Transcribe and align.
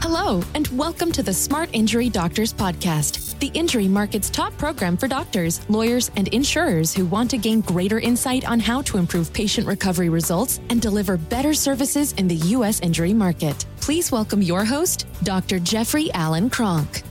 Hello, 0.00 0.40
and 0.54 0.68
welcome 0.68 1.10
to 1.10 1.24
the 1.24 1.34
Smart 1.34 1.68
Injury 1.72 2.08
Doctors 2.08 2.54
Podcast, 2.54 3.36
the 3.40 3.48
injury 3.48 3.88
market's 3.88 4.30
top 4.30 4.56
program 4.56 4.96
for 4.96 5.08
doctors, 5.08 5.68
lawyers, 5.68 6.12
and 6.14 6.28
insurers 6.28 6.94
who 6.94 7.04
want 7.04 7.28
to 7.30 7.36
gain 7.36 7.62
greater 7.62 7.98
insight 7.98 8.48
on 8.48 8.60
how 8.60 8.80
to 8.82 8.96
improve 8.96 9.32
patient 9.32 9.66
recovery 9.66 10.08
results 10.08 10.60
and 10.70 10.80
deliver 10.80 11.16
better 11.16 11.52
services 11.52 12.12
in 12.12 12.28
the 12.28 12.36
U.S. 12.36 12.78
injury 12.80 13.12
market. 13.12 13.66
Please 13.80 14.12
welcome 14.12 14.40
your 14.40 14.64
host, 14.64 15.06
Dr. 15.24 15.58
Jeffrey 15.58 16.12
Allen 16.12 16.48
Cronk. 16.48 17.02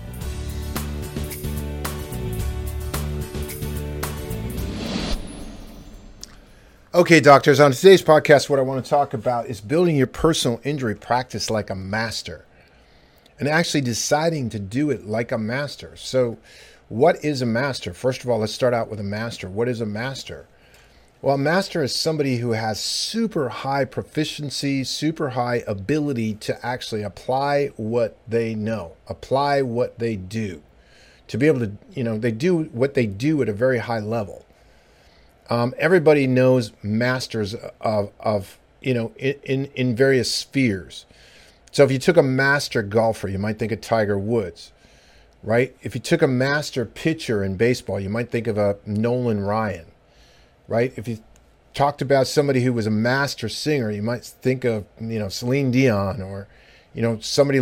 Okay, 6.95 7.19
doctors, 7.19 7.59
on 7.59 7.73
today's 7.73 8.01
podcast, 8.01 8.49
what 8.49 8.59
I 8.59 8.63
want 8.63 8.83
to 8.83 8.89
talk 8.89 9.13
about 9.13 9.47
is 9.47 9.59
building 9.59 9.97
your 9.97 10.07
personal 10.07 10.61
injury 10.63 10.95
practice 10.95 11.49
like 11.49 11.69
a 11.69 11.75
master 11.75 12.46
and 13.39 13.47
actually 13.47 13.82
deciding 13.82 14.50
to 14.50 14.59
do 14.59 14.89
it 14.89 15.05
like 15.05 15.32
a 15.32 15.37
master. 15.37 15.96
So, 15.96 16.37
what 16.89 17.23
is 17.23 17.41
a 17.41 17.46
master? 17.46 17.93
First 17.93 18.23
of 18.23 18.29
all, 18.29 18.39
let's 18.39 18.54
start 18.54 18.73
out 18.73 18.89
with 18.89 19.00
a 19.00 19.04
master. 19.04 19.50
What 19.50 19.68
is 19.68 19.82
a 19.82 19.86
master? 19.86 20.47
Well, 21.21 21.36
a 21.36 21.39
master 21.39 21.83
is 21.83 21.96
somebody 21.96 22.37
who 22.37 22.51
has 22.51 22.79
super 22.79 23.50
high 23.50 23.86
proficiency, 23.86 24.83
super 24.83 25.29
high 25.29 25.63
ability 25.68 26.36
to 26.36 26.65
actually 26.65 27.01
apply 27.01 27.71
what 27.75 28.18
they 28.27 28.54
know, 28.54 28.93
apply 29.07 29.63
what 29.63 29.97
they 29.97 30.15
do, 30.15 30.61
to 31.27 31.38
be 31.38 31.47
able 31.47 31.60
to, 31.61 31.71
you 31.93 32.03
know, 32.03 32.19
they 32.19 32.31
do 32.31 32.66
what 32.66 32.94
they 32.94 33.08
do 33.08 33.41
at 33.41 33.49
a 33.49 33.53
very 33.53 33.80
high 33.80 33.99
level. 33.99 34.45
Um, 35.49 35.73
everybody 35.80 36.27
knows 36.27 36.72
masters 36.83 37.55
of, 37.81 38.11
of 38.19 38.59
you 38.81 38.94
know, 38.94 39.11
in, 39.17 39.66
in 39.75 39.95
various 39.95 40.33
spheres. 40.33 41.05
So 41.77 41.83
if 41.83 41.91
you 41.91 41.99
took 41.99 42.17
a 42.17 42.23
master 42.23 42.81
golfer, 42.81 43.27
you 43.27 43.38
might 43.38 43.59
think 43.59 43.72
of 43.72 43.81
Tiger 43.81 44.17
Woods, 44.17 44.72
right? 45.43 45.77
If 45.83 45.93
you 45.93 46.02
took 46.02 46.23
a 46.23 46.27
master 46.27 46.85
pitcher 46.85 47.43
in 47.43 47.55
baseball, 47.55 47.99
you 47.99 48.09
might 48.09 48.31
think 48.31 48.47
of 48.47 48.57
a 48.57 48.77
Nolan 48.88 49.41
Ryan, 49.41 49.85
right? 50.67 50.91
If 50.95 51.07
you 51.07 51.19
talked 51.75 52.02
about 52.02 52.25
somebody 52.25 52.63
who 52.63 52.73
was 52.73 52.87
a 52.87 52.89
master 52.89 53.47
singer, 53.47 53.91
you 53.91 54.02
might 54.02 54.25
think 54.25 54.65
of, 54.65 54.85
you 54.99 55.19
know, 55.19 55.29
Celine 55.29 55.69
Dion 55.69 56.19
or, 56.19 56.47
you 56.95 57.03
know, 57.03 57.19
somebody 57.19 57.59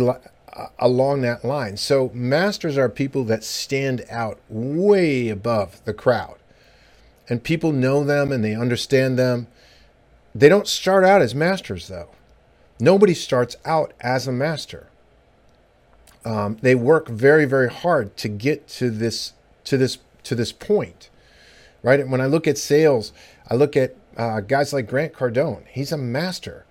along 0.78 1.20
that 1.20 1.44
line. 1.44 1.76
So 1.76 2.10
masters 2.14 2.78
are 2.78 2.88
people 2.88 3.22
that 3.24 3.44
stand 3.44 4.02
out 4.08 4.40
way 4.48 5.28
above 5.28 5.84
the 5.84 5.92
crowd 5.92 6.38
and 7.28 7.44
people 7.44 7.70
know 7.70 8.02
them 8.02 8.32
and 8.32 8.42
they 8.42 8.54
understand 8.54 9.18
them. 9.18 9.46
They 10.34 10.48
don't 10.48 10.66
start 10.66 11.04
out 11.04 11.20
as 11.20 11.34
masters, 11.34 11.88
though. 11.88 12.08
Nobody 12.78 13.14
starts 13.14 13.56
out 13.64 13.92
as 14.00 14.26
a 14.26 14.32
master. 14.32 14.88
Um, 16.24 16.58
they 16.60 16.74
work 16.74 17.08
very, 17.08 17.44
very 17.44 17.70
hard 17.70 18.16
to 18.18 18.28
get 18.28 18.68
to 18.68 18.90
this 18.90 19.32
to 19.64 19.76
this 19.76 19.98
to 20.24 20.34
this 20.34 20.52
point, 20.52 21.08
right? 21.82 22.00
And 22.00 22.10
when 22.10 22.20
I 22.20 22.26
look 22.26 22.46
at 22.46 22.58
sales, 22.58 23.12
I 23.48 23.54
look 23.54 23.76
at 23.76 23.94
uh, 24.16 24.40
guys 24.40 24.72
like 24.72 24.88
Grant 24.88 25.12
Cardone. 25.12 25.64
He's 25.68 25.92
a 25.92 25.96
master. 25.96 26.64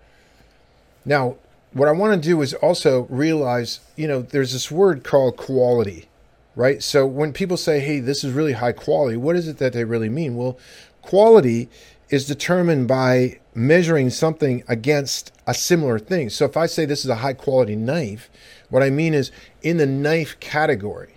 Now, 1.06 1.38
what 1.72 1.88
I 1.88 1.92
want 1.92 2.22
to 2.22 2.30
do 2.30 2.42
is 2.42 2.54
also 2.56 3.04
realize, 3.04 3.80
you 3.96 4.08
know, 4.08 4.22
there's 4.22 4.54
this 4.54 4.72
word 4.72 5.04
called 5.04 5.38
quality 5.38 6.08
right? 6.56 6.82
So 6.82 7.06
when 7.06 7.34
people 7.34 7.58
say, 7.58 7.80
hey, 7.80 8.00
this 8.00 8.24
is 8.24 8.34
really 8.34 8.54
high 8.54 8.72
quality, 8.72 9.18
what 9.18 9.36
is 9.36 9.48
it 9.48 9.58
that 9.58 9.74
they 9.74 9.84
really 9.84 10.10
mean? 10.10 10.36
Well, 10.36 10.58
quality 11.02 11.70
is 12.10 12.26
determined 12.26 12.88
by 12.88 13.40
measuring 13.56 14.10
something 14.10 14.64
against 14.68 15.32
a 15.48 15.54
similar 15.54 15.98
thing. 15.98 16.30
So 16.30 16.46
if 16.46 16.58
I 16.58 16.66
say 16.66 16.86
this 16.86 17.06
is 17.06 17.10
a 17.10 17.16
high 17.16 17.34
quality 17.34 17.76
knife, 17.76 18.30
what 18.70 18.84
I 18.84 18.90
mean 18.90 19.14
is 19.14 19.32
in 19.62 19.78
the 19.78 19.86
knife 19.86 20.40
category, 20.40 21.14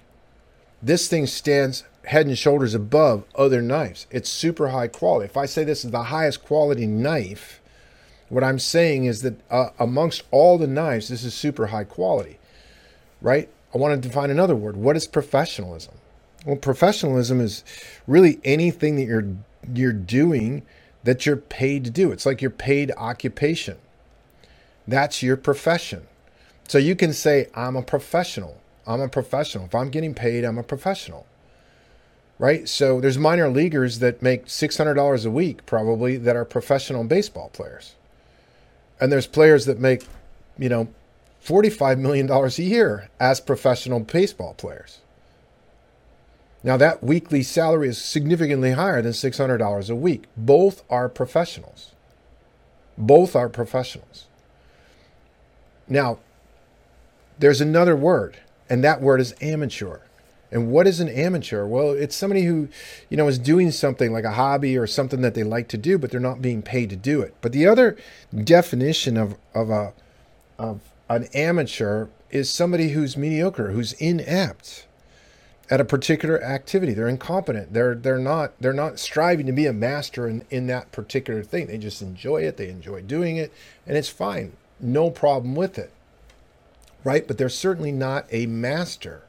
this 0.80 1.08
thing 1.08 1.26
stands 1.26 1.84
head 2.06 2.26
and 2.26 2.38
shoulders 2.38 2.74
above 2.74 3.24
other 3.34 3.60
knives. 3.60 4.06
It's 4.10 4.30
super 4.30 4.68
high 4.68 4.88
quality. 4.88 5.26
If 5.26 5.36
I 5.36 5.46
say 5.46 5.64
this 5.64 5.84
is 5.84 5.90
the 5.90 6.04
highest 6.04 6.44
quality 6.44 6.86
knife, 6.86 7.60
what 8.28 8.44
I'm 8.44 8.58
saying 8.58 9.04
is 9.04 9.22
that 9.22 9.40
uh, 9.50 9.70
amongst 9.78 10.22
all 10.30 10.58
the 10.58 10.66
knives, 10.66 11.08
this 11.08 11.24
is 11.24 11.34
super 11.34 11.66
high 11.66 11.84
quality, 11.84 12.38
right? 13.20 13.48
I 13.74 13.78
want 13.78 14.00
to 14.00 14.08
define 14.08 14.30
another 14.30 14.54
word. 14.56 14.76
What 14.76 14.96
is 14.96 15.06
professionalism? 15.06 15.94
Well, 16.46 16.56
professionalism 16.56 17.40
is 17.40 17.64
really 18.06 18.38
anything 18.44 18.96
that 18.96 19.04
you're 19.04 19.26
you're 19.74 19.92
doing 19.92 20.62
that 21.04 21.26
you're 21.26 21.36
paid 21.36 21.84
to 21.84 21.90
do. 21.90 22.12
It's 22.12 22.26
like 22.26 22.42
your 22.42 22.50
paid 22.50 22.92
occupation. 22.96 23.76
That's 24.86 25.22
your 25.22 25.36
profession. 25.36 26.06
So 26.66 26.78
you 26.78 26.96
can 26.96 27.12
say, 27.12 27.48
I'm 27.54 27.76
a 27.76 27.82
professional. 27.82 28.60
I'm 28.86 29.00
a 29.00 29.08
professional. 29.08 29.66
If 29.66 29.74
I'm 29.74 29.90
getting 29.90 30.14
paid, 30.14 30.44
I'm 30.44 30.58
a 30.58 30.62
professional. 30.62 31.26
Right? 32.38 32.68
So 32.68 33.00
there's 33.00 33.18
minor 33.18 33.48
leaguers 33.48 33.98
that 33.98 34.22
make 34.22 34.46
$600 34.46 35.26
a 35.26 35.30
week 35.30 35.66
probably 35.66 36.16
that 36.16 36.36
are 36.36 36.44
professional 36.44 37.04
baseball 37.04 37.50
players. 37.52 37.94
And 39.00 39.10
there's 39.12 39.26
players 39.26 39.66
that 39.66 39.78
make, 39.78 40.04
you 40.58 40.68
know, 40.68 40.88
$45 41.44 41.98
million 41.98 42.30
a 42.30 42.48
year 42.62 43.08
as 43.18 43.40
professional 43.40 44.00
baseball 44.00 44.54
players. 44.54 45.00
Now, 46.62 46.76
that 46.76 47.02
weekly 47.02 47.42
salary 47.42 47.88
is 47.88 47.98
significantly 47.98 48.72
higher 48.72 49.00
than 49.00 49.12
$600 49.12 49.90
a 49.90 49.94
week. 49.94 50.24
Both 50.36 50.82
are 50.90 51.08
professionals. 51.08 51.92
Both 52.96 53.36
are 53.36 53.48
professionals. 53.48 54.26
Now, 55.88 56.18
there's 57.38 57.60
another 57.60 57.94
word, 57.94 58.38
and 58.68 58.82
that 58.82 59.00
word 59.00 59.20
is 59.20 59.34
amateur. 59.40 60.00
And 60.50 60.70
what 60.72 60.86
is 60.86 60.98
an 60.98 61.08
amateur? 61.08 61.66
Well, 61.66 61.90
it's 61.90 62.16
somebody 62.16 62.44
who, 62.44 62.68
you 63.08 63.16
know, 63.16 63.28
is 63.28 63.38
doing 63.38 63.70
something 63.70 64.12
like 64.12 64.24
a 64.24 64.32
hobby 64.32 64.76
or 64.76 64.86
something 64.86 65.20
that 65.20 65.34
they 65.34 65.44
like 65.44 65.68
to 65.68 65.78
do, 65.78 65.98
but 65.98 66.10
they're 66.10 66.20
not 66.20 66.42
being 66.42 66.62
paid 66.62 66.90
to 66.90 66.96
do 66.96 67.20
it. 67.20 67.34
But 67.40 67.52
the 67.52 67.66
other 67.66 67.96
definition 68.34 69.16
of, 69.16 69.36
of 69.54 69.70
a 69.70 69.92
of 70.58 70.80
an 71.08 71.28
amateur 71.34 72.08
is 72.30 72.50
somebody 72.50 72.90
who's 72.90 73.16
mediocre, 73.16 73.70
who's 73.70 73.92
inept 73.94 74.86
at 75.70 75.80
a 75.80 75.84
particular 75.84 76.42
activity. 76.42 76.94
They're 76.94 77.08
incompetent. 77.08 77.72
They're 77.72 77.94
they're 77.94 78.18
not 78.18 78.52
they're 78.60 78.72
not 78.72 78.98
striving 78.98 79.46
to 79.46 79.52
be 79.52 79.66
a 79.66 79.72
master 79.72 80.28
in, 80.28 80.44
in 80.50 80.66
that 80.68 80.92
particular 80.92 81.42
thing. 81.42 81.66
They 81.66 81.78
just 81.78 82.02
enjoy 82.02 82.42
it. 82.42 82.56
They 82.56 82.68
enjoy 82.68 83.02
doing 83.02 83.36
it, 83.36 83.52
and 83.86 83.96
it's 83.96 84.08
fine. 84.08 84.56
No 84.80 85.10
problem 85.10 85.54
with 85.54 85.78
it. 85.78 85.92
Right? 87.04 87.26
But 87.26 87.38
they're 87.38 87.48
certainly 87.48 87.92
not 87.92 88.26
a 88.30 88.46
master. 88.46 89.22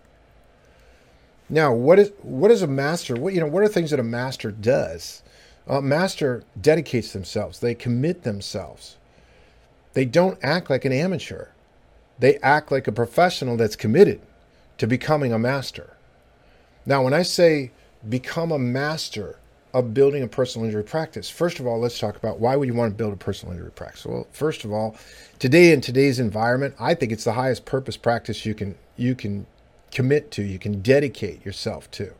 Now, 1.50 1.74
what 1.74 2.00
is 2.00 2.12
what 2.22 2.52
is 2.52 2.62
a 2.62 2.68
master? 2.68 3.16
What 3.16 3.34
you 3.34 3.40
know, 3.40 3.48
what 3.48 3.64
are 3.64 3.68
things 3.68 3.92
that 3.92 4.00
a 4.00 4.04
master 4.04 4.52
does? 4.52 5.24
A 5.68 5.82
master 5.82 6.44
dedicates 6.60 7.14
themselves. 7.14 7.60
They 7.60 7.76
commit 7.76 8.24
themselves. 8.24 8.98
They 9.94 10.06
don't 10.06 10.40
act 10.42 10.70
like 10.70 10.86
an 10.86 10.92
amateur 10.92 11.50
they 12.20 12.38
act 12.38 12.72
like 12.72 12.88
a 12.88 12.92
professional 12.92 13.58
that's 13.58 13.76
committed 13.76 14.22
to 14.78 14.86
becoming 14.86 15.34
a 15.34 15.40
master. 15.40 15.94
Now, 16.90 17.04
when 17.04 17.14
I 17.14 17.22
say 17.22 17.70
become 18.10 18.52
a 18.52 18.58
master 18.58 19.38
of 19.76 19.94
building 19.94 20.24
a 20.24 20.28
personal 20.28 20.66
injury 20.66 20.84
practice, 20.84 21.30
first 21.30 21.60
of 21.60 21.68
all, 21.68 21.80
let's 21.80 22.00
talk 22.00 22.16
about 22.16 22.40
why 22.40 22.56
would 22.56 22.68
you 22.68 22.74
want 22.74 22.92
to 22.92 22.98
build 22.98 23.14
a 23.14 23.16
personal 23.16 23.54
injury 23.54 23.70
practice? 23.70 24.08
Well, 24.08 24.26
first 24.32 24.66
of 24.66 24.72
all, 24.72 24.96
today 25.38 25.72
in 25.72 25.82
today's 25.82 26.20
environment, 26.20 26.74
I 26.80 26.96
think 26.96 27.12
it's 27.12 27.26
the 27.26 27.34
highest 27.34 27.64
purpose 27.66 27.96
practice 27.96 28.44
you 28.44 28.56
can 28.56 28.76
you 28.98 29.14
can 29.14 29.46
commit 29.92 30.32
to, 30.32 30.42
you 30.42 30.58
can 30.58 30.82
dedicate 30.82 31.46
yourself 31.46 31.92
to. 31.92 32.12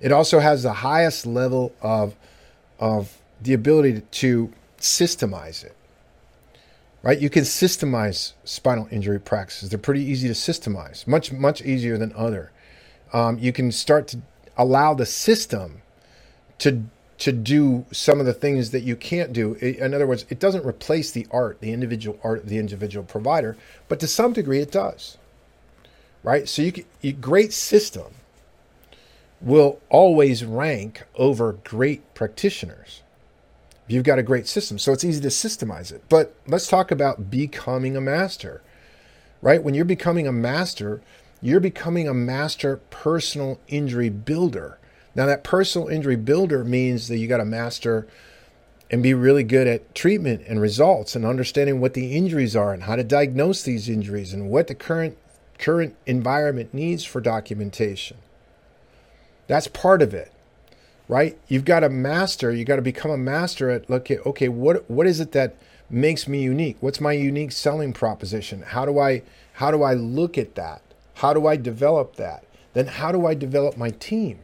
It 0.00 0.12
also 0.12 0.38
has 0.38 0.62
the 0.62 0.72
highest 0.72 1.26
level 1.26 1.74
of 1.82 2.14
of 2.78 3.20
the 3.42 3.54
ability 3.54 4.02
to 4.02 4.52
systemize 4.78 5.64
it 5.64 5.74
right? 7.02 7.18
You 7.18 7.30
can 7.30 7.44
systemize 7.44 8.34
spinal 8.44 8.86
injury 8.90 9.18
practices. 9.18 9.70
They're 9.70 9.78
pretty 9.78 10.02
easy 10.02 10.28
to 10.28 10.34
systemize, 10.34 11.06
much 11.06 11.32
much 11.32 11.62
easier 11.62 11.98
than 11.98 12.12
other. 12.14 12.52
Um, 13.12 13.38
you 13.38 13.52
can 13.52 13.72
start 13.72 14.08
to 14.08 14.20
allow 14.56 14.94
the 14.94 15.06
system 15.06 15.82
to 16.58 16.84
to 17.18 17.32
do 17.32 17.84
some 17.92 18.18
of 18.18 18.24
the 18.24 18.32
things 18.32 18.70
that 18.70 18.80
you 18.80 18.96
can't 18.96 19.34
do. 19.34 19.52
In 19.56 19.92
other 19.92 20.06
words, 20.06 20.24
it 20.30 20.40
doesn't 20.40 20.64
replace 20.64 21.10
the 21.10 21.26
art, 21.30 21.60
the 21.60 21.70
individual 21.70 22.18
art 22.24 22.44
of 22.44 22.48
the 22.48 22.56
individual 22.56 23.04
provider, 23.04 23.58
but 23.88 24.00
to 24.00 24.06
some 24.06 24.32
degree 24.32 24.60
it 24.60 24.72
does. 24.72 25.18
Right? 26.22 26.48
So 26.48 26.62
you, 26.62 26.72
can, 26.72 26.84
you 27.02 27.12
great 27.12 27.52
system 27.52 28.14
will 29.38 29.80
always 29.90 30.46
rank 30.46 31.02
over 31.14 31.52
great 31.62 32.14
practitioners 32.14 33.02
you've 33.90 34.04
got 34.04 34.18
a 34.18 34.22
great 34.22 34.46
system. 34.46 34.78
So 34.78 34.92
it's 34.92 35.04
easy 35.04 35.20
to 35.20 35.28
systemize 35.28 35.92
it. 35.92 36.04
But 36.08 36.34
let's 36.46 36.68
talk 36.68 36.90
about 36.90 37.30
becoming 37.30 37.96
a 37.96 38.00
master, 38.00 38.62
right? 39.42 39.62
When 39.62 39.74
you're 39.74 39.84
becoming 39.84 40.26
a 40.26 40.32
master, 40.32 41.02
you're 41.42 41.60
becoming 41.60 42.08
a 42.08 42.14
master 42.14 42.76
personal 42.90 43.60
injury 43.68 44.10
builder. 44.10 44.78
Now, 45.14 45.26
that 45.26 45.42
personal 45.42 45.88
injury 45.88 46.16
builder 46.16 46.64
means 46.64 47.08
that 47.08 47.18
you 47.18 47.26
got 47.26 47.38
to 47.38 47.44
master 47.44 48.06
and 48.90 49.02
be 49.02 49.14
really 49.14 49.44
good 49.44 49.66
at 49.66 49.94
treatment 49.94 50.42
and 50.46 50.60
results 50.60 51.14
and 51.14 51.24
understanding 51.24 51.80
what 51.80 51.94
the 51.94 52.16
injuries 52.16 52.56
are 52.56 52.72
and 52.72 52.84
how 52.84 52.96
to 52.96 53.04
diagnose 53.04 53.62
these 53.62 53.88
injuries 53.88 54.32
and 54.32 54.50
what 54.50 54.66
the 54.66 54.74
current 54.74 55.16
current 55.58 55.94
environment 56.06 56.72
needs 56.72 57.04
for 57.04 57.20
documentation. 57.20 58.16
That's 59.46 59.68
part 59.68 60.00
of 60.00 60.14
it. 60.14 60.32
Right? 61.06 61.38
You've 61.48 61.64
got 61.64 61.80
to 61.80 61.88
master, 61.88 62.52
you 62.52 62.64
got 62.64 62.76
to 62.76 62.82
become 62.82 63.10
a 63.10 63.18
master 63.18 63.68
at 63.70 63.90
look 63.90 64.10
at 64.10 64.24
okay, 64.26 64.48
what 64.48 64.88
what 64.90 65.06
is 65.06 65.20
it 65.20 65.32
that 65.32 65.56
makes 65.88 66.28
me 66.28 66.42
unique? 66.42 66.76
What's 66.80 67.00
my 67.00 67.12
unique 67.12 67.52
selling 67.52 67.92
proposition? 67.92 68.62
How 68.62 68.84
do 68.84 68.98
I 68.98 69.22
how 69.54 69.70
do 69.70 69.82
I 69.82 69.94
look 69.94 70.38
at 70.38 70.54
that? 70.54 70.82
How 71.20 71.34
do 71.34 71.46
I 71.46 71.56
develop 71.56 72.16
that? 72.16 72.44
Then 72.72 72.86
how 72.86 73.12
do 73.12 73.26
I 73.26 73.34
develop 73.34 73.76
my 73.76 73.90
team? 73.90 74.40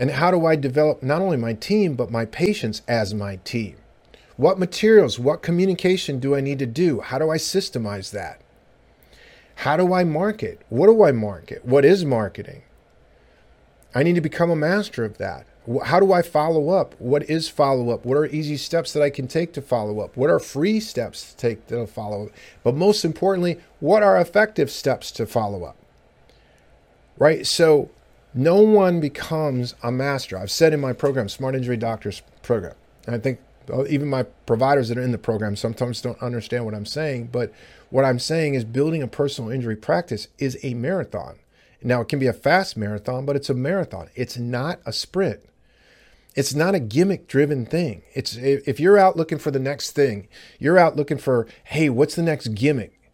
And 0.00 0.10
how 0.10 0.32
do 0.32 0.46
I 0.46 0.56
develop 0.56 1.02
not 1.02 1.22
only 1.22 1.36
my 1.36 1.52
team, 1.54 1.94
but 1.94 2.10
my 2.10 2.24
patients 2.24 2.82
as 2.88 3.14
my 3.14 3.36
team? 3.44 3.76
What 4.36 4.58
materials, 4.58 5.20
what 5.20 5.42
communication 5.42 6.18
do 6.18 6.34
I 6.34 6.40
need 6.40 6.58
to 6.58 6.66
do? 6.66 7.00
How 7.02 7.18
do 7.20 7.30
I 7.30 7.36
systemize 7.36 8.10
that? 8.10 8.40
How 9.56 9.76
do 9.76 9.94
I 9.94 10.02
market? 10.02 10.60
What 10.70 10.88
do 10.88 11.04
I 11.04 11.12
market? 11.12 11.64
What 11.64 11.84
is 11.84 12.04
marketing? 12.04 12.62
I 13.94 14.02
need 14.02 14.16
to 14.16 14.20
become 14.20 14.50
a 14.50 14.56
master 14.56 15.04
of 15.04 15.18
that. 15.18 15.46
How 15.84 15.98
do 15.98 16.12
I 16.12 16.20
follow 16.20 16.70
up? 16.70 16.94
What 16.98 17.22
is 17.30 17.48
follow 17.48 17.90
up? 17.90 18.04
What 18.04 18.18
are 18.18 18.26
easy 18.26 18.58
steps 18.58 18.92
that 18.92 19.02
I 19.02 19.08
can 19.08 19.26
take 19.26 19.54
to 19.54 19.62
follow 19.62 20.00
up? 20.00 20.16
What 20.16 20.28
are 20.28 20.38
free 20.38 20.78
steps 20.78 21.32
to 21.32 21.36
take 21.36 21.66
to 21.68 21.86
follow 21.86 22.26
up? 22.26 22.32
But 22.62 22.74
most 22.74 23.04
importantly, 23.04 23.58
what 23.80 24.02
are 24.02 24.20
effective 24.20 24.70
steps 24.70 25.10
to 25.12 25.26
follow 25.26 25.64
up? 25.64 25.76
Right? 27.16 27.46
So 27.46 27.90
no 28.34 28.60
one 28.60 29.00
becomes 29.00 29.74
a 29.82 29.90
master. 29.90 30.36
I've 30.36 30.50
said 30.50 30.74
in 30.74 30.80
my 30.80 30.92
program, 30.92 31.30
Smart 31.30 31.54
Injury 31.54 31.78
Doctors 31.78 32.20
program, 32.42 32.74
I 33.08 33.16
think 33.18 33.38
uh, 33.72 33.86
even 33.86 34.08
my 34.08 34.24
providers 34.44 34.88
that 34.88 34.98
are 34.98 35.02
in 35.02 35.12
the 35.12 35.18
program 35.18 35.56
sometimes 35.56 36.02
don't 36.02 36.20
understand 36.20 36.66
what 36.66 36.74
I'm 36.74 36.84
saying, 36.84 37.30
but 37.32 37.52
what 37.88 38.04
I'm 38.04 38.18
saying 38.18 38.54
is 38.54 38.64
building 38.64 39.02
a 39.02 39.08
personal 39.08 39.50
injury 39.50 39.76
practice 39.76 40.28
is 40.38 40.58
a 40.62 40.74
marathon. 40.74 41.36
Now, 41.82 42.00
it 42.00 42.08
can 42.08 42.18
be 42.18 42.26
a 42.26 42.32
fast 42.32 42.76
marathon, 42.76 43.24
but 43.24 43.36
it's 43.36 43.50
a 43.50 43.54
marathon. 43.54 44.08
It's 44.14 44.36
not 44.36 44.80
a 44.84 44.92
sprint. 44.92 45.40
It's 46.34 46.54
not 46.54 46.74
a 46.74 46.80
gimmick 46.80 47.28
driven 47.28 47.64
thing. 47.64 48.02
It's 48.12 48.36
if 48.36 48.80
you're 48.80 48.98
out 48.98 49.16
looking 49.16 49.38
for 49.38 49.50
the 49.50 49.58
next 49.58 49.92
thing, 49.92 50.28
you're 50.58 50.78
out 50.78 50.96
looking 50.96 51.18
for, 51.18 51.46
hey, 51.64 51.88
what's 51.88 52.16
the 52.16 52.22
next 52.22 52.48
gimmick? 52.48 53.12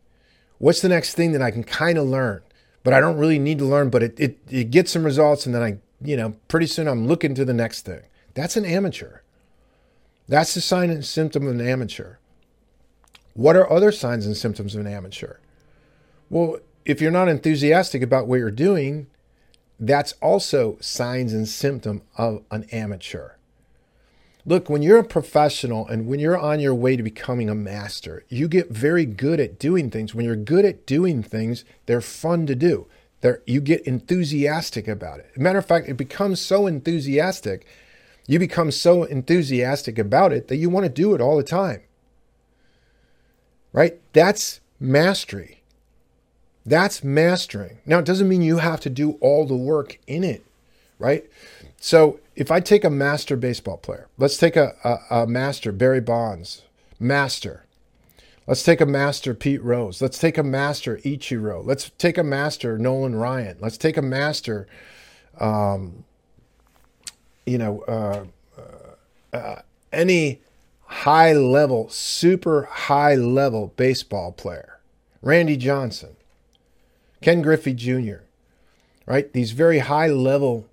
What's 0.59 0.81
the 0.81 0.89
next 0.89 1.15
thing 1.15 1.33
that 1.33 1.43
I 1.43 1.51
can 1.51 1.65
kind 1.65 1.99
of 1.99 2.07
learn? 2.07 2.43
but 2.83 2.95
I 2.95 3.01
don't 3.01 3.19
really 3.19 3.39
need 3.39 3.59
to 3.59 3.65
learn, 3.65 3.91
but 3.91 4.03
it, 4.03 4.19
it, 4.19 4.39
it 4.49 4.71
gets 4.71 4.91
some 4.93 5.05
results. 5.05 5.47
And 5.47 5.55
then 5.55 5.63
I, 5.63 5.79
you 6.03 6.17
know, 6.17 6.35
pretty 6.49 6.67
soon 6.67 6.89
I'm 6.89 7.07
looking 7.07 7.35
to 7.35 7.45
the 7.45 7.55
next 7.55 7.83
thing. 7.83 8.03
That's 8.35 8.57
an 8.57 8.65
amateur. 8.65 9.21
That's 10.29 10.55
the 10.55 10.61
sign 10.61 10.91
and 10.91 11.05
symptom 11.05 11.47
of 11.47 11.55
an 11.55 11.67
amateur. 11.67 12.17
What 13.35 13.57
are 13.57 13.71
other 13.71 13.93
signs 13.93 14.27
and 14.27 14.37
symptoms 14.37 14.75
of 14.75 14.81
an 14.81 14.93
amateur? 14.93 15.37
Well, 16.29 16.59
if 16.85 17.01
you're 17.01 17.11
not 17.11 17.29
enthusiastic 17.29 18.03
about 18.03 18.27
what 18.27 18.37
you're 18.37 18.51
doing, 18.51 19.09
that's 19.81 20.13
also 20.21 20.77
signs 20.81 21.33
and 21.33 21.49
symptom 21.49 22.03
of 22.17 22.45
an 22.51 22.65
amateur. 22.71 23.33
Look, 24.45 24.69
when 24.69 24.83
you're 24.83 24.99
a 24.99 25.05
professional 25.05 25.87
and 25.87 26.07
when 26.07 26.21
you're 26.21 26.39
on 26.39 26.61
your 26.61 26.75
way 26.75 26.97
to 26.97 27.03
becoming 27.03 27.49
a 27.49 27.55
master, 27.55 28.25
you 28.29 28.47
get 28.47 28.71
very 28.71 29.07
good 29.07 29.41
at 29.41 29.59
doing 29.59 29.91
things. 29.91 30.15
When 30.15 30.25
you're 30.25 30.37
good 30.37 30.65
at 30.65 30.87
doing 30.87 31.23
things, 31.23 31.65
they're 31.87 32.01
fun 32.01 32.47
to 32.47 32.55
do. 32.55 32.87
They're, 33.21 33.43
you 33.47 33.61
get 33.61 33.83
enthusiastic 33.83 34.89
about 34.89 35.21
it. 35.21 35.37
matter 35.37 35.59
of 35.59 35.67
fact, 35.67 35.89
it 35.89 35.97
becomes 35.97 36.41
so 36.41 36.67
enthusiastic, 36.67 37.67
you 38.27 38.39
become 38.39 38.71
so 38.71 39.05
enthusiastic 39.05 39.99
about 39.99 40.33
it 40.33 40.49
that 40.49 40.57
you 40.57 40.71
want 40.71 40.85
to 40.85 40.93
do 40.93 41.15
it 41.15 41.21
all 41.21 41.37
the 41.37 41.43
time. 41.43 41.83
Right? 43.73 44.01
That's 44.13 44.61
mastery. 44.79 45.60
That's 46.65 47.03
mastering. 47.03 47.79
Now, 47.87 47.99
it 47.99 48.05
doesn't 48.05 48.29
mean 48.29 48.43
you 48.43 48.59
have 48.59 48.81
to 48.81 48.91
do 48.91 49.13
all 49.21 49.47
the 49.47 49.57
work 49.57 49.99
in 50.07 50.25
it, 50.25 50.45
right? 50.99 51.25
So 51.79 52.21
if 52.37 52.51
I 52.51 52.61
take 52.61 52.85
a 52.85 52.91
master 52.91 53.37
baseball 53.37 53.79
player, 53.79 54.09
let's 54.19 54.37
take 54.37 54.57
a, 54.57 54.75
a, 54.85 55.23
a 55.23 55.27
master, 55.27 55.73
Barry 55.73 56.01
Bonds, 56.01 56.63
master. 56.99 57.65
Let's 58.47 58.63
take 58.63 58.81
a 58.81 58.87
master, 58.87 59.35
Pete 59.35 59.63
Rose. 59.63 60.03
Let's 60.03 60.19
take 60.19 60.37
a 60.37 60.43
master, 60.43 60.99
Ichiro. 60.99 61.65
Let's 61.65 61.91
take 61.99 62.19
a 62.19 62.25
master, 62.25 62.79
Nolan 62.79 63.15
Ryan. 63.15 63.59
Let's 63.61 63.79
take 63.79 63.97
a 63.97 64.03
master, 64.03 64.67
um, 65.39 66.05
you 67.47 67.59
know, 67.59 67.83
uh, 67.83 68.25
uh, 68.59 69.37
uh, 69.37 69.63
any 69.93 70.41
high 70.85 71.33
level, 71.33 71.89
super 71.89 72.65
high 72.65 73.15
level 73.15 73.73
baseball 73.77 74.33
player. 74.33 74.81
Randy 75.23 75.57
Johnson, 75.57 76.17
Ken 77.21 77.43
Griffey 77.43 77.75
Jr., 77.75 78.23
right? 79.07 79.33
These 79.33 79.53
very 79.53 79.81
high 79.81 80.09
level 80.09 80.67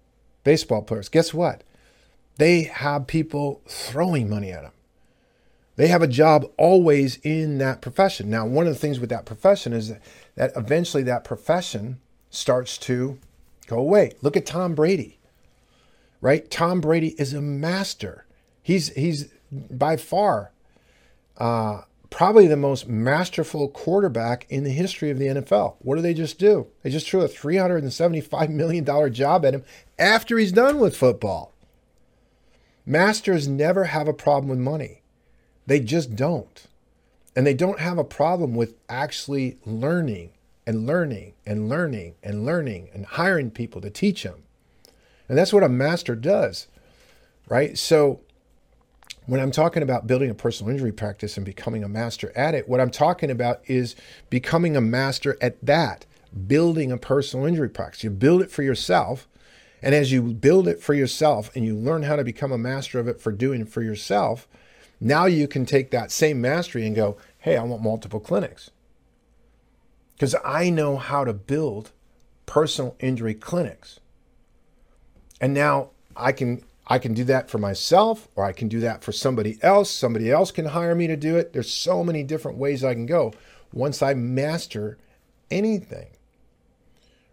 baseball 0.43 0.81
players, 0.81 1.09
guess 1.09 1.33
what? 1.33 1.63
They 2.37 2.63
have 2.63 3.07
people 3.07 3.61
throwing 3.67 4.29
money 4.29 4.51
at 4.51 4.63
them. 4.63 4.71
They 5.75 5.87
have 5.87 6.01
a 6.01 6.07
job 6.07 6.49
always 6.57 7.17
in 7.17 7.59
that 7.59 7.81
profession. 7.81 8.29
Now, 8.29 8.45
one 8.45 8.65
of 8.65 8.73
the 8.73 8.79
things 8.79 8.99
with 8.99 9.09
that 9.11 9.25
profession 9.25 9.73
is 9.73 9.89
that, 9.89 10.01
that 10.35 10.51
eventually 10.55 11.03
that 11.03 11.23
profession 11.23 11.99
starts 12.29 12.77
to 12.79 13.19
go 13.67 13.77
away. 13.77 14.13
Look 14.21 14.35
at 14.35 14.45
Tom 14.45 14.73
Brady, 14.73 15.19
right? 16.19 16.49
Tom 16.49 16.81
Brady 16.81 17.09
is 17.19 17.33
a 17.33 17.41
master. 17.41 18.25
He's 18.63 18.89
he's 18.93 19.29
by 19.51 19.97
far 19.97 20.51
uh, 21.37 21.81
probably 22.09 22.47
the 22.47 22.57
most 22.57 22.87
masterful 22.87 23.67
quarterback 23.67 24.45
in 24.49 24.63
the 24.63 24.69
history 24.71 25.09
of 25.09 25.19
the 25.19 25.27
NFL. 25.27 25.75
What 25.79 25.95
do 25.95 26.01
they 26.01 26.13
just 26.13 26.39
do? 26.39 26.67
They 26.83 26.89
just 26.89 27.07
threw 27.09 27.21
a 27.21 27.29
$375 27.29 28.49
million 28.49 29.13
job 29.13 29.45
at 29.45 29.53
him 29.53 29.63
after 29.99 30.37
he's 30.37 30.51
done 30.51 30.79
with 30.79 30.95
football. 30.97 31.53
Masters 32.85 33.47
never 33.47 33.85
have 33.85 34.07
a 34.07 34.13
problem 34.13 34.49
with 34.49 34.59
money, 34.59 35.01
they 35.65 35.79
just 35.79 36.15
don't. 36.15 36.67
And 37.35 37.45
they 37.45 37.53
don't 37.53 37.79
have 37.79 37.99
a 37.99 38.03
problem 38.03 38.55
with 38.55 38.73
actually 38.89 39.59
learning 39.63 40.31
and 40.65 40.87
learning 40.87 41.33
and 41.45 41.69
learning 41.69 42.15
and 42.23 42.45
learning 42.45 42.89
and 42.93 43.05
hiring 43.05 43.51
people 43.51 43.79
to 43.81 43.91
teach 43.91 44.23
them. 44.23 44.43
And 45.29 45.37
that's 45.37 45.53
what 45.53 45.63
a 45.63 45.69
master 45.69 46.15
does, 46.15 46.67
right? 47.47 47.77
So, 47.77 48.21
when 49.27 49.41
I'm 49.41 49.51
talking 49.51 49.83
about 49.83 50.07
building 50.07 50.29
a 50.29 50.33
personal 50.33 50.71
injury 50.71 50.93
practice 50.93 51.35
and 51.35 51.45
becoming 51.45 51.83
a 51.83 51.89
master 51.89 52.31
at 52.35 52.55
it, 52.55 52.67
what 52.67 52.79
I'm 52.79 52.89
talking 52.89 53.29
about 53.29 53.61
is 53.65 53.95
becoming 54.29 54.75
a 54.75 54.81
master 54.81 55.37
at 55.41 55.63
that, 55.65 56.05
building 56.47 56.91
a 56.93 56.97
personal 56.97 57.45
injury 57.45 57.69
practice. 57.69 58.05
You 58.05 58.09
build 58.09 58.41
it 58.41 58.49
for 58.49 58.63
yourself. 58.63 59.27
And 59.81 59.93
as 59.93 60.11
you 60.13 60.21
build 60.21 60.67
it 60.67 60.81
for 60.81 60.93
yourself 60.93 61.53
and 61.55 61.65
you 61.65 61.75
learn 61.75 62.03
how 62.03 62.15
to 62.15 62.23
become 62.23 62.53
a 62.53 62.57
master 62.57 62.99
of 62.99 63.07
it 63.07 63.21
for 63.21 63.31
doing 63.33 63.61
it 63.61 63.69
for 63.69 63.83
yourself, 63.83 64.47
now 64.99 65.25
you 65.25 65.47
can 65.47 65.65
take 65.65 65.91
that 65.91 66.09
same 66.09 66.39
mastery 66.39 66.87
and 66.87 66.95
go, 66.95 67.17
hey, 67.39 67.57
I 67.57 67.63
want 67.63 67.83
multiple 67.83 68.21
clinics. 68.21 68.71
Because 70.15 70.35
I 70.43 70.69
know 70.69 70.95
how 70.95 71.25
to 71.25 71.33
build 71.33 71.91
personal 72.45 72.95
injury 73.01 73.35
clinics. 73.35 73.99
And 75.41 75.53
now 75.53 75.89
I 76.15 76.31
can 76.31 76.63
I 76.87 76.99
can 76.99 77.13
do 77.13 77.25
that 77.25 77.49
for 77.49 77.57
myself 77.57 78.27
or 78.35 78.45
I 78.45 78.53
can 78.53 78.69
do 78.69 78.79
that 78.79 79.03
for 79.03 79.11
somebody 79.11 79.59
else. 79.61 79.91
Somebody 79.91 80.31
else 80.31 80.51
can 80.51 80.65
hire 80.65 80.95
me 80.95 81.07
to 81.07 81.17
do 81.17 81.35
it. 81.35 81.51
There's 81.53 81.71
so 81.71 82.03
many 82.03 82.23
different 82.23 82.57
ways 82.57 82.83
I 82.83 82.93
can 82.93 83.05
go 83.05 83.33
once 83.73 84.01
I 84.01 84.13
master 84.13 84.97
anything. 85.51 86.07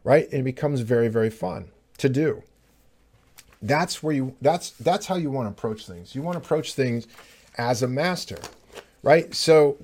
Right? 0.02 0.24
And 0.30 0.40
it 0.40 0.44
becomes 0.44 0.80
very, 0.80 1.08
very 1.08 1.30
fun 1.30 1.70
to 1.98 2.08
do. 2.08 2.42
That's 3.62 4.02
where 4.02 4.14
you 4.14 4.36
that's 4.42 4.70
that's 4.72 5.06
how 5.06 5.14
you 5.14 5.30
want 5.30 5.46
to 5.46 5.50
approach 5.50 5.86
things. 5.86 6.14
You 6.14 6.20
want 6.20 6.34
to 6.34 6.44
approach 6.44 6.74
things 6.74 7.06
as 7.56 7.82
a 7.82 7.88
master. 7.88 8.38
Right? 9.02 9.34
So 9.34 9.78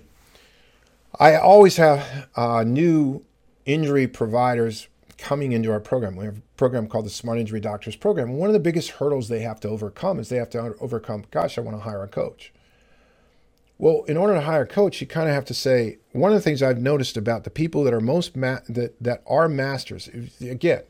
I 1.19 1.37
always 1.37 1.77
have 1.77 2.29
uh, 2.37 2.65
new 2.65 3.25
injury 3.65 4.07
providers 4.07 4.89
coming 5.21 5.53
into 5.53 5.71
our 5.71 5.81
program. 5.81 6.17
We 6.17 6.25
have 6.25 6.39
a 6.39 6.43
program 6.57 6.89
called 6.89 7.07
the 7.07 7.11
Smart 7.11 7.39
Injury 7.39 7.61
Doctors 7.61 7.95
Program. 7.95 8.33
One 8.33 8.49
of 8.49 8.55
the 8.55 8.59
biggest 8.59 8.93
hurdles 8.93 9.29
they 9.29 9.41
have 9.41 9.61
to 9.61 9.69
overcome 9.69 10.19
is 10.19 10.29
they 10.29 10.37
have 10.37 10.51
to 10.51 10.75
overcome, 10.81 11.25
gosh, 11.31 11.59
I 11.59 11.61
want 11.61 11.77
to 11.77 11.83
hire 11.83 12.03
a 12.03 12.09
coach. 12.09 12.53
Well, 13.79 14.05
in 14.05 14.17
order 14.17 14.35
to 14.35 14.41
hire 14.41 14.63
a 14.63 14.67
coach, 14.67 15.01
you 15.01 15.07
kind 15.07 15.29
of 15.29 15.35
have 15.35 15.45
to 15.47 15.55
say 15.55 15.99
one 16.13 16.33
of 16.33 16.37
the 16.37 16.43
things 16.43 16.63
I've 16.63 16.81
noticed 16.81 17.17
about 17.17 17.45
the 17.45 17.51
people 17.51 17.85
that 17.85 17.95
are 17.95 18.01
most 18.01 18.37
ma- 18.37 18.61
that 18.69 18.95
that 19.03 19.23
are 19.27 19.49
masters. 19.49 20.09
Again, 20.41 20.83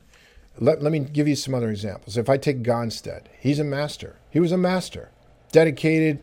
let, 0.59 0.83
let 0.83 0.91
me 0.91 1.01
give 1.01 1.29
you 1.29 1.37
some 1.37 1.55
other 1.55 1.71
examples. 1.71 2.17
If 2.17 2.29
I 2.29 2.37
take 2.37 2.63
Gonstead, 2.63 3.27
he's 3.39 3.59
a 3.59 3.65
master. 3.65 4.17
He 4.31 4.41
was 4.41 4.53
a 4.53 4.57
master, 4.57 5.11
dedicated, 5.53 6.23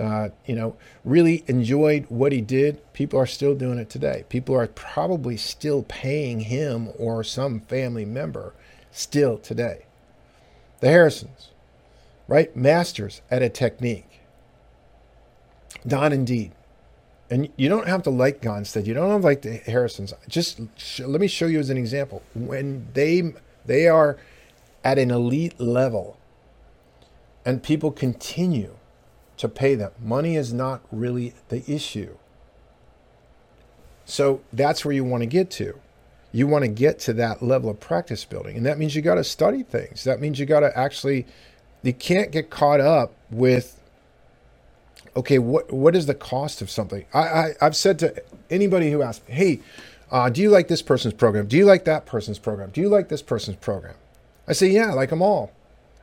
uh, 0.00 0.30
you 0.46 0.54
know, 0.54 0.76
really 1.04 1.44
enjoyed 1.46 2.06
what 2.08 2.32
he 2.32 2.40
did. 2.40 2.80
People 2.92 3.18
are 3.18 3.26
still 3.26 3.54
doing 3.54 3.78
it 3.78 3.90
today. 3.90 4.24
People 4.28 4.56
are 4.56 4.66
probably 4.66 5.36
still 5.36 5.84
paying 5.84 6.40
him 6.40 6.90
or 6.98 7.22
some 7.22 7.60
family 7.60 8.04
member 8.04 8.54
still 8.90 9.38
today. 9.38 9.86
The 10.80 10.88
Harrisons, 10.88 11.50
right? 12.28 12.54
Masters 12.56 13.22
at 13.30 13.42
a 13.42 13.48
technique. 13.48 14.20
Don 15.86 16.12
Indeed. 16.12 16.52
And 17.30 17.48
you 17.56 17.68
don't 17.68 17.88
have 17.88 18.02
to 18.04 18.10
like 18.10 18.42
Gonstead. 18.42 18.86
You 18.86 18.94
don't 18.94 19.10
have 19.10 19.22
to 19.22 19.26
like 19.26 19.42
the 19.42 19.56
Harrisons. 19.56 20.12
Just 20.28 20.60
sh- 20.76 21.00
let 21.00 21.20
me 21.20 21.26
show 21.26 21.46
you 21.46 21.58
as 21.58 21.70
an 21.70 21.78
example. 21.78 22.22
When 22.34 22.86
they 22.92 23.34
they 23.64 23.88
are 23.88 24.18
at 24.84 24.98
an 24.98 25.10
elite 25.10 25.58
level, 25.58 26.18
and 27.44 27.62
people 27.62 27.90
continue 27.90 28.76
to 29.44 29.48
pay 29.48 29.74
them, 29.74 29.92
money 30.02 30.36
is 30.36 30.52
not 30.52 30.82
really 30.90 31.34
the 31.48 31.62
issue. 31.70 32.16
So 34.04 34.40
that's 34.52 34.84
where 34.84 34.92
you 34.92 35.04
want 35.04 35.22
to 35.22 35.26
get 35.26 35.50
to. 35.52 35.78
You 36.32 36.46
want 36.46 36.64
to 36.64 36.68
get 36.68 36.98
to 37.00 37.12
that 37.14 37.42
level 37.42 37.70
of 37.70 37.78
practice 37.78 38.24
building, 38.24 38.56
and 38.56 38.66
that 38.66 38.78
means 38.78 38.96
you 38.96 39.02
got 39.02 39.14
to 39.14 39.24
study 39.24 39.62
things. 39.62 40.04
That 40.04 40.20
means 40.20 40.38
you 40.38 40.46
got 40.46 40.60
to 40.60 40.76
actually. 40.76 41.26
You 41.82 41.92
can't 41.92 42.32
get 42.32 42.48
caught 42.48 42.80
up 42.80 43.12
with 43.30 43.78
okay, 45.16 45.38
what 45.38 45.72
what 45.72 45.94
is 45.94 46.06
the 46.06 46.14
cost 46.14 46.62
of 46.62 46.70
something? 46.70 47.04
I, 47.12 47.20
I 47.20 47.54
I've 47.60 47.76
said 47.76 47.98
to 48.00 48.22
anybody 48.50 48.90
who 48.90 49.02
asks, 49.02 49.24
hey, 49.28 49.60
uh, 50.10 50.28
do 50.28 50.40
you 50.42 50.50
like 50.50 50.68
this 50.68 50.82
person's 50.82 51.14
program? 51.14 51.46
Do 51.46 51.56
you 51.56 51.64
like 51.64 51.84
that 51.84 52.06
person's 52.06 52.38
program? 52.38 52.70
Do 52.70 52.80
you 52.80 52.88
like 52.88 53.08
this 53.08 53.22
person's 53.22 53.56
program? 53.56 53.94
I 54.46 54.52
say, 54.52 54.68
yeah, 54.68 54.90
I 54.90 54.92
like 54.94 55.10
them 55.10 55.22
all. 55.22 55.52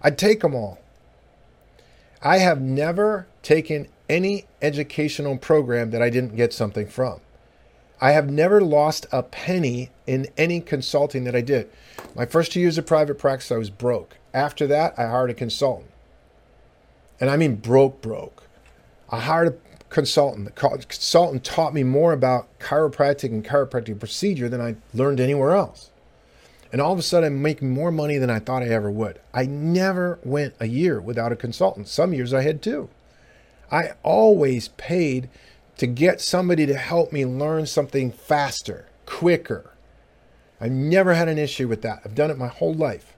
I'd 0.02 0.18
take 0.18 0.42
them 0.42 0.56
all. 0.56 0.80
I 2.24 2.38
have 2.38 2.62
never 2.62 3.28
taken 3.42 3.88
any 4.08 4.46
educational 4.62 5.38
program 5.38 5.90
that 5.92 6.02
I 6.02 6.12
didn't 6.12 6.36
get 6.36 6.54
something 6.54 6.88
from. 6.88 7.20
I 8.00 8.12
have 8.12 8.30
never 8.30 8.62
lost 8.62 9.08
a 9.12 9.24
penny 9.24 9.90
in 10.06 10.28
any 10.38 10.60
consulting 10.60 11.24
that 11.24 11.36
I 11.36 11.42
did. 11.42 11.70
My 12.16 12.26
first 12.26 12.52
two 12.52 12.60
years 12.60 12.78
of 12.78 12.86
private 12.86 13.18
practice, 13.18 13.52
I 13.52 13.58
was 13.58 13.70
broke. 13.70 14.18
After 14.34 14.68
that, 14.68 14.98
I 14.98 15.08
hired 15.08 15.32
a 15.32 15.36
consultant. 15.36 15.90
And 17.20 17.30
I 17.30 17.38
mean 17.38 17.56
broke, 17.56 18.02
broke. 18.02 18.44
I 19.10 19.20
hired 19.20 19.48
a 19.48 19.84
consultant. 19.90 20.46
The 20.46 20.52
consultant 20.52 21.44
taught 21.44 21.74
me 21.74 21.84
more 21.84 22.14
about 22.14 22.48
chiropractic 22.60 23.26
and 23.26 23.46
chiropractic 23.46 24.00
procedure 24.00 24.50
than 24.50 24.62
I 24.62 24.76
learned 24.94 25.20
anywhere 25.20 25.52
else. 25.52 25.92
And 26.72 26.80
all 26.80 26.94
of 26.94 27.00
a 27.00 27.04
sudden, 27.04 27.34
I'm 27.34 27.42
making 27.42 27.70
more 27.70 27.92
money 27.92 28.18
than 28.18 28.30
I 28.30 28.40
thought 28.40 28.64
I 28.64 28.70
ever 28.70 28.90
would. 28.90 29.20
I 29.34 29.46
never 29.46 30.20
went 30.24 30.54
a 30.60 30.68
year 30.68 31.02
without 31.02 31.32
a 31.32 31.36
consultant. 31.36 31.88
Some 31.88 32.14
years 32.14 32.34
I 32.34 32.44
had 32.44 32.62
two. 32.62 32.90
I 33.72 33.94
always 34.04 34.70
paid 34.70 35.30
to 35.78 35.88
get 35.88 36.22
somebody 36.22 36.66
to 36.66 36.76
help 36.76 37.12
me 37.12 37.26
learn 37.26 37.66
something 37.66 38.12
faster, 38.12 38.88
quicker. 39.06 39.72
I've 40.60 40.72
never 40.72 41.14
had 41.14 41.28
an 41.28 41.40
issue 41.40 41.68
with 41.68 41.82
that. 41.82 42.02
I've 42.06 42.16
done 42.16 42.30
it 42.30 42.38
my 42.38 42.48
whole 42.48 42.74
life. 42.74 43.16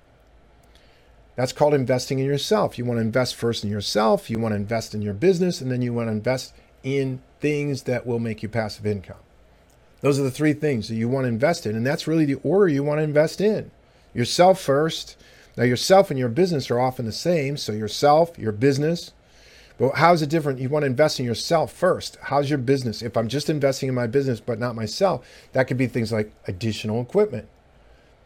That's 1.36 1.52
called 1.52 1.74
investing 1.74 2.20
in 2.20 2.26
yourself. 2.26 2.78
You 2.78 2.86
want 2.86 2.98
to 2.98 3.02
invest 3.02 3.36
first 3.36 3.64
in 3.64 3.70
yourself, 3.70 4.30
you 4.30 4.40
want 4.40 4.54
to 4.54 4.58
invest 4.58 4.94
in 4.94 5.02
your 5.02 5.16
business, 5.16 5.62
and 5.62 5.72
then 5.72 5.82
you 5.82 5.92
want 5.92 6.08
to 6.08 6.12
invest 6.12 6.54
in 6.84 7.22
things 7.40 7.84
that 7.84 8.06
will 8.06 8.20
make 8.20 8.44
you 8.44 8.50
passive 8.50 8.86
income. 8.86 9.18
Those 10.04 10.20
are 10.20 10.24
the 10.24 10.32
three 10.32 10.52
things 10.52 10.90
that 10.90 10.96
you 10.96 11.08
want 11.08 11.24
to 11.24 11.30
invest 11.30 11.66
in, 11.66 11.78
and 11.78 11.86
that's 11.86 12.08
really 12.08 12.26
the 12.26 12.42
order 12.44 12.68
you 12.68 12.84
want 12.84 13.00
to 13.00 13.04
invest 13.04 13.40
in. 13.40 13.72
Yourself 14.14 14.60
first. 14.60 15.16
Now, 15.56 15.64
yourself 15.64 16.12
and 16.12 16.20
your 16.20 16.28
business 16.28 16.70
are 16.70 16.80
often 16.80 17.06
the 17.06 17.14
same. 17.14 17.56
So, 17.56 17.72
yourself, 17.72 18.38
your 18.38 18.52
business. 18.52 19.14
But 19.78 19.96
how 19.96 20.12
is 20.12 20.22
it 20.22 20.30
different? 20.30 20.60
You 20.60 20.68
want 20.68 20.84
to 20.84 20.88
invest 20.88 21.22
in 21.22 21.26
yourself 21.26 21.72
first. 21.72 22.18
How's 22.24 22.50
your 22.50 22.60
business? 22.60 23.02
If 23.02 23.16
I'm 23.16 23.30
just 23.30 23.50
investing 23.50 23.88
in 23.88 23.96
my 23.96 24.08
business 24.08 24.42
but 24.42 24.60
not 24.60 24.76
myself, 24.76 25.26
that 25.54 25.68
could 25.68 25.78
be 25.78 25.88
things 25.88 26.12
like 26.12 26.34
additional 26.48 27.02
equipment. 27.02 27.48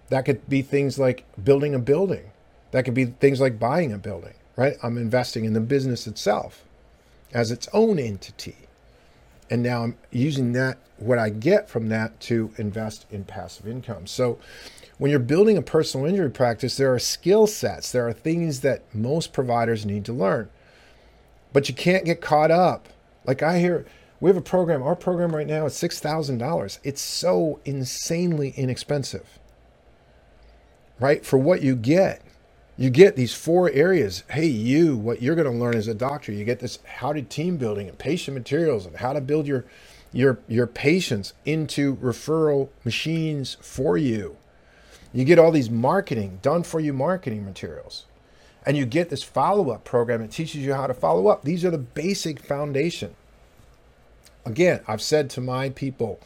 That 0.09 0.25
could 0.25 0.49
be 0.49 0.63
things 0.63 0.97
like 0.97 1.25
building 1.41 1.75
a 1.75 1.79
building. 1.79 2.31
That 2.71 2.85
could 2.85 2.95
be 2.95 3.05
things 3.05 3.39
like 3.39 3.59
buying 3.59 3.93
a 3.93 3.99
building, 3.99 4.33
right? 4.55 4.77
I'm 4.81 4.97
investing 4.97 5.45
in 5.45 5.53
the 5.53 5.61
business 5.61 6.07
itself 6.07 6.63
as 7.33 7.51
its 7.51 7.67
own 7.71 7.99
entity. 7.99 8.66
And 9.49 9.63
now 9.63 9.83
I'm 9.83 9.97
using 10.11 10.53
that, 10.53 10.77
what 10.97 11.19
I 11.19 11.29
get 11.29 11.69
from 11.69 11.89
that, 11.89 12.19
to 12.21 12.51
invest 12.57 13.05
in 13.09 13.23
passive 13.23 13.67
income. 13.67 14.07
So 14.07 14.39
when 14.97 15.11
you're 15.11 15.19
building 15.19 15.57
a 15.57 15.61
personal 15.61 16.05
injury 16.05 16.29
practice, 16.29 16.75
there 16.77 16.93
are 16.93 16.99
skill 16.99 17.47
sets, 17.47 17.91
there 17.91 18.07
are 18.07 18.13
things 18.13 18.61
that 18.61 18.83
most 18.93 19.31
providers 19.31 19.85
need 19.85 20.05
to 20.05 20.13
learn. 20.13 20.49
But 21.53 21.69
you 21.69 21.75
can't 21.75 22.05
get 22.05 22.19
caught 22.19 22.51
up. 22.51 22.89
Like 23.25 23.41
I 23.41 23.59
hear, 23.59 23.85
we 24.19 24.29
have 24.29 24.37
a 24.37 24.41
program, 24.41 24.81
our 24.81 24.95
program 24.95 25.35
right 25.35 25.47
now 25.47 25.65
is 25.65 25.73
$6,000. 25.73 26.79
It's 26.83 27.01
so 27.01 27.59
insanely 27.63 28.53
inexpensive, 28.57 29.39
right? 30.99 31.25
For 31.25 31.37
what 31.37 31.61
you 31.61 31.75
get 31.75 32.21
you 32.77 32.89
get 32.89 33.15
these 33.15 33.33
four 33.33 33.71
areas. 33.71 34.23
Hey, 34.29 34.45
you, 34.45 34.95
what 34.95 35.21
you're 35.21 35.35
going 35.35 35.51
to 35.51 35.57
learn 35.57 35.75
as 35.75 35.87
a 35.87 35.95
doctor, 35.95 36.31
you 36.31 36.45
get 36.45 36.59
this 36.59 36.79
how 36.85 37.11
to 37.11 37.21
team 37.21 37.57
building 37.57 37.89
and 37.89 37.97
patient 37.97 38.37
materials 38.37 38.85
and 38.85 38.97
how 38.97 39.13
to 39.13 39.21
build 39.21 39.47
your 39.47 39.65
your 40.13 40.39
your 40.47 40.67
patients 40.67 41.33
into 41.45 41.95
referral 41.97 42.69
machines 42.85 43.57
for 43.59 43.97
you. 43.97 44.37
You 45.11 45.25
get 45.25 45.39
all 45.39 45.51
these 45.51 45.69
marketing 45.69 46.39
done 46.41 46.63
for 46.63 46.79
you 46.79 46.93
marketing 46.93 47.43
materials. 47.43 48.05
And 48.65 48.75
you 48.75 48.85
get 48.85 49.09
this 49.09 49.23
follow-up 49.23 49.85
program 49.85 50.21
that 50.21 50.31
teaches 50.31 50.57
you 50.57 50.73
how 50.73 50.87
to 50.87 50.93
follow 50.93 51.27
up. 51.27 51.43
These 51.43 51.63
are 51.63 51.71
the 51.71 51.77
basic 51.77 52.41
foundation. 52.41 53.15
Again, 54.45 54.81
I've 54.87 55.01
said 55.01 55.29
to 55.31 55.41
my 55.41 55.69
people, 55.69 56.19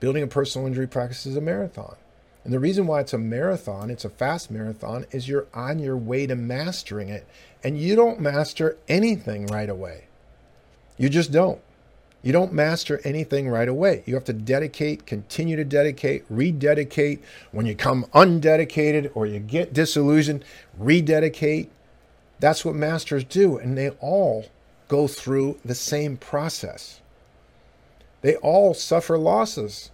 building 0.00 0.22
a 0.22 0.26
personal 0.26 0.66
injury 0.66 0.86
practice 0.86 1.26
is 1.26 1.36
a 1.36 1.40
marathon. 1.42 1.96
And 2.44 2.52
the 2.52 2.58
reason 2.58 2.86
why 2.86 3.00
it's 3.00 3.12
a 3.12 3.18
marathon, 3.18 3.90
it's 3.90 4.04
a 4.04 4.10
fast 4.10 4.50
marathon, 4.50 5.06
is 5.12 5.28
you're 5.28 5.46
on 5.54 5.78
your 5.78 5.96
way 5.96 6.26
to 6.26 6.34
mastering 6.34 7.08
it. 7.08 7.26
And 7.62 7.78
you 7.78 7.94
don't 7.94 8.20
master 8.20 8.76
anything 8.88 9.46
right 9.46 9.70
away. 9.70 10.06
You 10.98 11.08
just 11.08 11.30
don't. 11.30 11.60
You 12.22 12.32
don't 12.32 12.52
master 12.52 13.00
anything 13.04 13.48
right 13.48 13.68
away. 13.68 14.02
You 14.06 14.14
have 14.14 14.24
to 14.24 14.32
dedicate, 14.32 15.06
continue 15.06 15.56
to 15.56 15.64
dedicate, 15.64 16.24
rededicate. 16.28 17.22
When 17.52 17.66
you 17.66 17.74
come 17.74 18.06
undedicated 18.12 19.10
or 19.14 19.26
you 19.26 19.38
get 19.38 19.72
disillusioned, 19.72 20.44
rededicate. 20.78 21.70
That's 22.40 22.64
what 22.64 22.74
masters 22.74 23.24
do. 23.24 23.56
And 23.58 23.78
they 23.78 23.90
all 24.00 24.46
go 24.88 25.06
through 25.06 25.58
the 25.64 25.74
same 25.74 26.16
process. 26.16 27.00
They 28.20 28.36
all 28.36 28.74
suffer 28.74 29.16
losses 29.16 29.90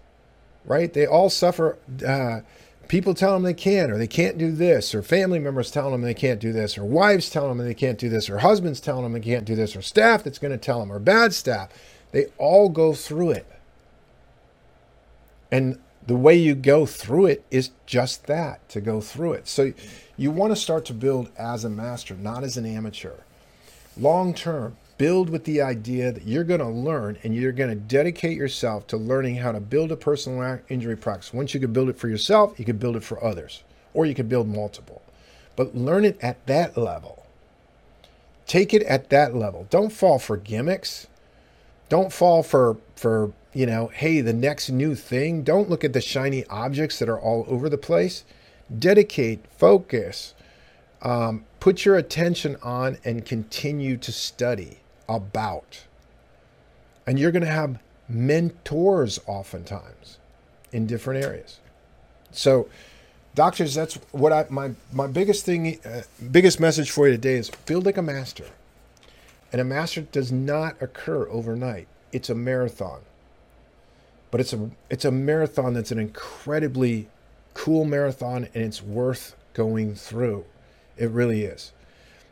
right? 0.68 0.92
They 0.92 1.06
all 1.06 1.30
suffer. 1.30 1.78
Uh, 2.06 2.40
people 2.86 3.14
tell 3.14 3.34
them 3.34 3.42
they 3.42 3.54
can't, 3.54 3.90
or 3.90 3.98
they 3.98 4.06
can't 4.06 4.38
do 4.38 4.52
this, 4.52 4.94
or 4.94 5.02
family 5.02 5.38
members 5.38 5.70
telling 5.70 5.92
them 5.92 6.02
they 6.02 6.14
can't 6.14 6.40
do 6.40 6.52
this, 6.52 6.78
or 6.78 6.84
wives 6.84 7.30
telling 7.30 7.56
them 7.56 7.66
they 7.66 7.74
can't 7.74 7.98
do 7.98 8.08
this, 8.08 8.30
or 8.30 8.38
husbands 8.38 8.80
telling 8.80 9.02
them 9.02 9.12
they 9.12 9.20
can't 9.20 9.44
do 9.44 9.56
this, 9.56 9.74
or 9.74 9.82
staff 9.82 10.22
that's 10.22 10.38
going 10.38 10.52
to 10.52 10.58
tell 10.58 10.80
them, 10.80 10.92
or 10.92 10.98
bad 10.98 11.32
staff. 11.34 11.70
They 12.12 12.26
all 12.38 12.68
go 12.68 12.94
through 12.94 13.30
it. 13.30 13.46
And 15.50 15.78
the 16.06 16.16
way 16.16 16.34
you 16.36 16.54
go 16.54 16.86
through 16.86 17.26
it 17.26 17.44
is 17.50 17.70
just 17.86 18.26
that 18.26 18.66
to 18.70 18.80
go 18.80 19.00
through 19.00 19.34
it. 19.34 19.48
So 19.48 19.72
you 20.16 20.30
want 20.30 20.52
to 20.52 20.56
start 20.56 20.84
to 20.86 20.94
build 20.94 21.30
as 21.36 21.64
a 21.64 21.70
master, 21.70 22.14
not 22.14 22.44
as 22.44 22.56
an 22.56 22.64
amateur. 22.64 23.16
Long 23.96 24.32
term, 24.32 24.76
build 24.98 25.30
with 25.30 25.44
the 25.44 25.62
idea 25.62 26.10
that 26.10 26.26
you're 26.26 26.44
going 26.44 26.60
to 26.60 26.68
learn 26.68 27.16
and 27.22 27.34
you're 27.34 27.52
going 27.52 27.70
to 27.70 27.76
dedicate 27.76 28.36
yourself 28.36 28.86
to 28.88 28.96
learning 28.96 29.36
how 29.36 29.52
to 29.52 29.60
build 29.60 29.92
a 29.92 29.96
personal 29.96 30.58
injury 30.68 30.96
practice. 30.96 31.32
Once 31.32 31.54
you 31.54 31.60
can 31.60 31.72
build 31.72 31.88
it 31.88 31.96
for 31.96 32.08
yourself, 32.08 32.58
you 32.58 32.64
can 32.64 32.76
build 32.76 32.96
it 32.96 33.04
for 33.04 33.22
others, 33.24 33.62
or 33.94 34.04
you 34.04 34.14
can 34.14 34.26
build 34.26 34.48
multiple. 34.48 35.00
But 35.54 35.74
learn 35.74 36.04
it 36.04 36.18
at 36.20 36.44
that 36.46 36.76
level. 36.76 37.26
Take 38.46 38.74
it 38.74 38.82
at 38.82 39.10
that 39.10 39.34
level. 39.34 39.66
Don't 39.70 39.92
fall 39.92 40.18
for 40.18 40.36
gimmicks. 40.36 41.06
Don't 41.88 42.12
fall 42.12 42.42
for 42.42 42.76
for, 42.96 43.32
you 43.52 43.66
know, 43.66 43.88
hey, 43.88 44.20
the 44.20 44.32
next 44.32 44.68
new 44.68 44.94
thing. 44.94 45.42
Don't 45.42 45.70
look 45.70 45.84
at 45.84 45.92
the 45.92 46.00
shiny 46.00 46.44
objects 46.46 46.98
that 46.98 47.08
are 47.08 47.20
all 47.20 47.44
over 47.48 47.68
the 47.68 47.78
place. 47.78 48.24
Dedicate, 48.76 49.44
focus, 49.56 50.34
um, 51.02 51.44
put 51.60 51.84
your 51.84 51.96
attention 51.96 52.56
on 52.62 52.98
and 53.04 53.24
continue 53.24 53.96
to 53.96 54.12
study 54.12 54.80
about. 55.08 55.84
And 57.06 57.18
you're 57.18 57.32
going 57.32 57.44
to 57.44 57.50
have 57.50 57.78
mentors 58.08 59.20
oftentimes 59.26 60.18
in 60.72 60.86
different 60.86 61.24
areas. 61.24 61.60
So, 62.30 62.68
doctors, 63.34 63.74
that's 63.74 63.94
what 64.12 64.32
I 64.32 64.46
my 64.50 64.72
my 64.92 65.06
biggest 65.06 65.44
thing, 65.44 65.78
uh, 65.84 66.02
biggest 66.30 66.60
message 66.60 66.90
for 66.90 67.06
you 67.06 67.12
today 67.12 67.34
is 67.34 67.50
build 67.66 67.86
like 67.86 67.96
a 67.96 68.02
master. 68.02 68.44
And 69.50 69.60
a 69.60 69.64
master 69.64 70.02
does 70.02 70.30
not 70.30 70.80
occur 70.82 71.26
overnight. 71.28 71.88
It's 72.12 72.28
a 72.28 72.34
marathon. 72.34 73.00
But 74.30 74.40
it's 74.42 74.52
a 74.52 74.70
it's 74.90 75.06
a 75.06 75.10
marathon 75.10 75.72
that's 75.72 75.90
an 75.90 75.98
incredibly 75.98 77.08
cool 77.54 77.84
marathon 77.84 78.48
and 78.54 78.64
it's 78.64 78.82
worth 78.82 79.34
going 79.54 79.94
through. 79.94 80.44
It 80.96 81.10
really 81.10 81.44
is. 81.44 81.72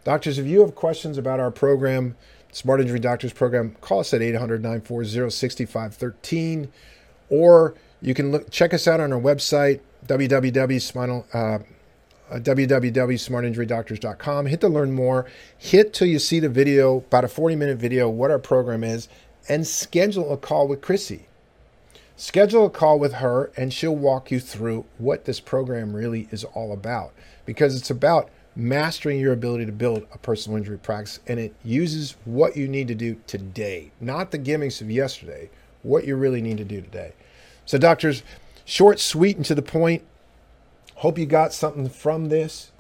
Doctors, 0.05 0.39
if 0.39 0.47
you 0.47 0.61
have 0.61 0.75
questions 0.75 1.19
about 1.19 1.41
our 1.41 1.51
program, 1.51 2.17
Smart 2.57 2.81
Injury 2.81 2.99
Doctors 2.99 3.33
Program, 3.35 3.77
call 3.83 4.01
us 4.01 4.15
at 4.15 4.23
800 4.23 4.63
940 4.63 5.29
6513, 5.29 6.73
or 7.29 7.75
you 8.01 8.15
can 8.15 8.33
look, 8.33 8.51
check 8.51 8.73
us 8.73 8.89
out 8.89 8.99
on 8.99 9.13
our 9.13 9.21
website, 9.21 9.81
www.spinal. 10.07 11.27
Uh, 11.35 11.59
www.smartinjurydoctors.com. 12.31 14.47
Hit 14.47 14.63
to 14.63 14.69
learn 14.69 14.93
more. 14.93 15.27
Hit 15.57 15.93
till 15.93 16.09
you 16.09 16.19
see 16.19 16.41
the 16.41 16.49
video, 16.49 16.97
about 16.97 17.25
a 17.25 17.29
40 17.29 17.57
minute 17.57 17.77
video, 17.77 18.09
what 18.09 18.31
our 18.31 18.39
program 18.39 18.83
is. 18.83 19.07
and 19.51 19.67
schedule 19.67 20.33
a 20.33 20.39
call 20.39 20.67
with 20.67 20.81
Chrissy. 20.81 21.27
Schedule 22.17 22.67
a 22.67 22.71
call 22.71 22.99
with 22.99 23.15
her, 23.15 23.53
and 23.57 23.73
she'll 23.73 23.95
walk 23.95 24.31
you 24.31 24.41
through 24.41 24.87
what 24.97 25.27
this 25.27 25.41
program 25.41 25.95
really 25.95 26.27
is 26.31 26.43
all 26.43 26.73
about 26.73 27.13
because 27.45 27.77
it's 27.77 27.91
about 27.91 28.31
mastering 28.57 29.21
your 29.21 29.33
ability 29.35 29.67
to 29.67 29.73
build 29.73 30.07
a 30.13 30.19
personal 30.19 30.59
injury 30.59 30.79
practice. 30.79 31.21
And 31.27 31.39
it 31.39 31.55
uses 31.65 32.17
what 32.25 32.57
you 32.57 32.69
need 32.69 32.89
to 32.89 32.95
do 32.95 33.21
today, 33.27 33.93
not 34.01 34.31
the 34.33 34.39
gimmicks 34.39 34.81
of 34.81 34.91
yesterday, 34.91 35.51
what 35.83 36.07
you 36.07 36.17
really 36.17 36.43
need 36.43 36.59
to 36.59 36.65
do 36.65 36.81
today. 36.81 37.13
So, 37.67 37.79
doctors, 37.79 38.23
short, 38.65 39.01
sweet, 39.01 39.37
and 39.37 39.45
to 39.47 39.55
the 39.55 39.63
point. 39.63 40.03
Hope 40.97 41.19
you 41.19 41.27
got 41.27 41.53
something 41.53 41.89
from 41.91 42.31
this. 42.31 42.73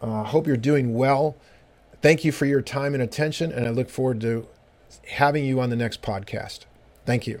Uh, 0.00 0.24
hope 0.24 0.46
you're 0.46 0.56
doing 0.56 0.94
well. 0.94 1.36
Thank 2.00 2.24
you 2.24 2.32
for 2.32 2.46
your 2.46 2.62
time 2.62 2.94
and 2.94 3.02
attention, 3.02 3.52
and 3.52 3.66
I 3.66 3.70
look 3.70 3.90
forward 3.90 4.20
to 4.22 4.48
having 5.08 5.44
you 5.44 5.60
on 5.60 5.70
the 5.70 5.76
next 5.76 6.02
podcast. 6.02 6.60
Thank 7.06 7.26
you. 7.26 7.40